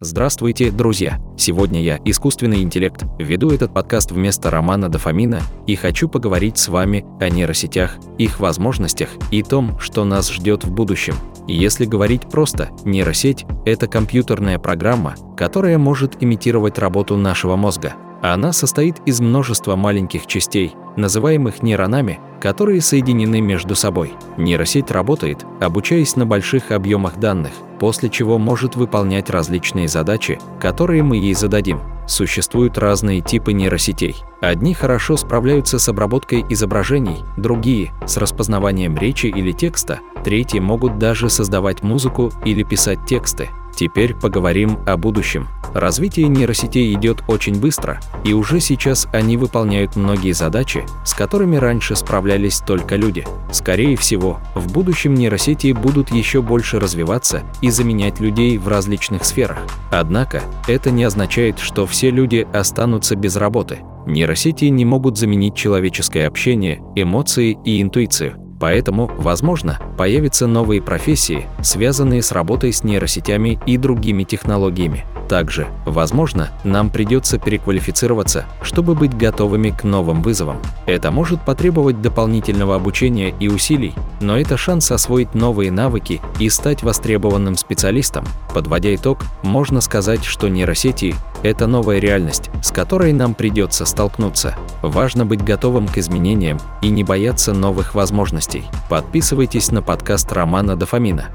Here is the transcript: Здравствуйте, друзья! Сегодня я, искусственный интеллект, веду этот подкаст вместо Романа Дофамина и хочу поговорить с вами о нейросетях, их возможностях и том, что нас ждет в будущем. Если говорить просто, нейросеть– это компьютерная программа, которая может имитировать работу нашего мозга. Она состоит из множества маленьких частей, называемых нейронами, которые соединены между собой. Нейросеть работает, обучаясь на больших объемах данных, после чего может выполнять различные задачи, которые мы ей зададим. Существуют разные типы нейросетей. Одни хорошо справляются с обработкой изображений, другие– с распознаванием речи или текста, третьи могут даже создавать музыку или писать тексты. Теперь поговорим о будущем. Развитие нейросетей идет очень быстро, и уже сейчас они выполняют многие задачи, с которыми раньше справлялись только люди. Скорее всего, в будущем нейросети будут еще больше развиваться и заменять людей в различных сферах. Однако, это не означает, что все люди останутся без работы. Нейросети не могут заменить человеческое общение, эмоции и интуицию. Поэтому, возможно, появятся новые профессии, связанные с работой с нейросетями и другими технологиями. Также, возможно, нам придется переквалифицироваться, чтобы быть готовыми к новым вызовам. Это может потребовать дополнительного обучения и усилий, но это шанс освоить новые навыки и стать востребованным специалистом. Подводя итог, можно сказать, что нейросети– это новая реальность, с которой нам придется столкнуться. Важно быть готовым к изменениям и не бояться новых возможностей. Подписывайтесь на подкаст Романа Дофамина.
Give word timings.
Здравствуйте, 0.00 0.70
друзья! 0.70 1.18
Сегодня 1.36 1.82
я, 1.82 1.98
искусственный 2.04 2.62
интеллект, 2.62 3.02
веду 3.18 3.50
этот 3.50 3.74
подкаст 3.74 4.12
вместо 4.12 4.48
Романа 4.48 4.88
Дофамина 4.88 5.40
и 5.66 5.74
хочу 5.74 6.08
поговорить 6.08 6.56
с 6.56 6.68
вами 6.68 7.04
о 7.18 7.28
нейросетях, 7.28 7.96
их 8.16 8.38
возможностях 8.38 9.08
и 9.32 9.42
том, 9.42 9.76
что 9.80 10.04
нас 10.04 10.30
ждет 10.30 10.62
в 10.62 10.70
будущем. 10.70 11.16
Если 11.48 11.84
говорить 11.84 12.30
просто, 12.30 12.68
нейросеть– 12.84 13.44
это 13.66 13.88
компьютерная 13.88 14.60
программа, 14.60 15.16
которая 15.36 15.78
может 15.78 16.22
имитировать 16.22 16.78
работу 16.78 17.16
нашего 17.16 17.56
мозга. 17.56 17.94
Она 18.20 18.52
состоит 18.52 18.96
из 19.06 19.20
множества 19.20 19.76
маленьких 19.76 20.26
частей, 20.26 20.74
называемых 20.96 21.62
нейронами, 21.62 22.18
которые 22.40 22.80
соединены 22.80 23.40
между 23.40 23.76
собой. 23.76 24.14
Нейросеть 24.36 24.90
работает, 24.90 25.44
обучаясь 25.60 26.16
на 26.16 26.26
больших 26.26 26.72
объемах 26.72 27.18
данных, 27.18 27.52
после 27.78 28.08
чего 28.08 28.38
может 28.38 28.74
выполнять 28.74 29.30
различные 29.30 29.86
задачи, 29.86 30.38
которые 30.60 31.02
мы 31.02 31.16
ей 31.16 31.34
зададим. 31.34 31.80
Существуют 32.08 32.78
разные 32.78 33.20
типы 33.20 33.52
нейросетей. 33.52 34.16
Одни 34.40 34.72
хорошо 34.74 35.16
справляются 35.16 35.78
с 35.78 35.88
обработкой 35.88 36.44
изображений, 36.48 37.18
другие– 37.36 37.92
с 38.06 38.16
распознаванием 38.16 38.96
речи 38.96 39.26
или 39.26 39.52
текста, 39.52 40.00
третьи 40.24 40.58
могут 40.58 40.98
даже 40.98 41.28
создавать 41.28 41.82
музыку 41.82 42.32
или 42.44 42.62
писать 42.62 43.04
тексты. 43.06 43.50
Теперь 43.78 44.12
поговорим 44.12 44.80
о 44.86 44.96
будущем. 44.96 45.46
Развитие 45.72 46.26
нейросетей 46.26 46.92
идет 46.94 47.22
очень 47.28 47.60
быстро, 47.60 48.00
и 48.24 48.32
уже 48.32 48.58
сейчас 48.58 49.06
они 49.12 49.36
выполняют 49.36 49.94
многие 49.94 50.32
задачи, 50.32 50.82
с 51.04 51.14
которыми 51.14 51.54
раньше 51.54 51.94
справлялись 51.94 52.58
только 52.58 52.96
люди. 52.96 53.24
Скорее 53.52 53.96
всего, 53.96 54.40
в 54.56 54.72
будущем 54.72 55.14
нейросети 55.14 55.70
будут 55.70 56.10
еще 56.10 56.42
больше 56.42 56.80
развиваться 56.80 57.44
и 57.62 57.70
заменять 57.70 58.18
людей 58.18 58.58
в 58.58 58.66
различных 58.66 59.24
сферах. 59.24 59.58
Однако, 59.92 60.42
это 60.66 60.90
не 60.90 61.04
означает, 61.04 61.60
что 61.60 61.86
все 61.86 62.10
люди 62.10 62.48
останутся 62.52 63.14
без 63.14 63.36
работы. 63.36 63.78
Нейросети 64.08 64.64
не 64.64 64.84
могут 64.84 65.16
заменить 65.16 65.54
человеческое 65.54 66.26
общение, 66.26 66.82
эмоции 66.96 67.56
и 67.64 67.80
интуицию. 67.80 68.47
Поэтому, 68.60 69.10
возможно, 69.16 69.78
появятся 69.96 70.46
новые 70.46 70.82
профессии, 70.82 71.46
связанные 71.62 72.22
с 72.22 72.32
работой 72.32 72.72
с 72.72 72.82
нейросетями 72.82 73.58
и 73.66 73.76
другими 73.76 74.24
технологиями. 74.24 75.04
Также, 75.28 75.66
возможно, 75.84 76.50
нам 76.64 76.88
придется 76.90 77.38
переквалифицироваться, 77.38 78.46
чтобы 78.62 78.94
быть 78.94 79.16
готовыми 79.16 79.70
к 79.70 79.84
новым 79.84 80.22
вызовам. 80.22 80.56
Это 80.86 81.10
может 81.10 81.42
потребовать 81.42 82.00
дополнительного 82.00 82.76
обучения 82.76 83.34
и 83.38 83.48
усилий, 83.48 83.94
но 84.20 84.38
это 84.38 84.56
шанс 84.56 84.90
освоить 84.90 85.34
новые 85.34 85.70
навыки 85.70 86.20
и 86.38 86.48
стать 86.48 86.82
востребованным 86.82 87.56
специалистом. 87.56 88.24
Подводя 88.54 88.94
итог, 88.94 89.20
можно 89.42 89.80
сказать, 89.80 90.24
что 90.24 90.48
нейросети– 90.48 91.14
это 91.42 91.66
новая 91.66 91.98
реальность, 91.98 92.50
с 92.62 92.70
которой 92.70 93.12
нам 93.12 93.34
придется 93.34 93.84
столкнуться. 93.84 94.54
Важно 94.82 95.26
быть 95.26 95.44
готовым 95.44 95.88
к 95.88 95.98
изменениям 95.98 96.58
и 96.82 96.88
не 96.88 97.04
бояться 97.04 97.52
новых 97.52 97.94
возможностей. 97.94 98.64
Подписывайтесь 98.88 99.70
на 99.70 99.82
подкаст 99.82 100.32
Романа 100.32 100.76
Дофамина. 100.76 101.26